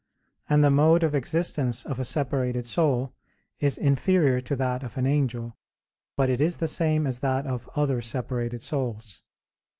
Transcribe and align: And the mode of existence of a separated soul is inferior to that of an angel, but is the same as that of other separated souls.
And 0.49 0.63
the 0.63 0.71
mode 0.71 1.03
of 1.03 1.13
existence 1.13 1.85
of 1.85 1.99
a 1.99 2.03
separated 2.03 2.65
soul 2.65 3.13
is 3.59 3.77
inferior 3.77 4.41
to 4.41 4.55
that 4.55 4.81
of 4.81 4.97
an 4.97 5.05
angel, 5.05 5.55
but 6.17 6.27
is 6.27 6.57
the 6.57 6.67
same 6.67 7.05
as 7.05 7.19
that 7.19 7.45
of 7.45 7.69
other 7.75 8.01
separated 8.01 8.61
souls. 8.61 9.21